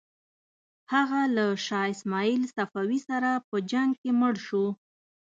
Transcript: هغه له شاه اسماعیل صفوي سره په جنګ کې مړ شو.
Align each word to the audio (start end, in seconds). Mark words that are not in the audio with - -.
هغه 0.93 1.21
له 1.35 1.45
شاه 1.65 1.87
اسماعیل 1.93 2.43
صفوي 2.55 2.99
سره 3.09 3.29
په 3.47 3.55
جنګ 3.71 3.91
کې 4.01 4.11
مړ 4.19 4.33
شو. 4.45 4.65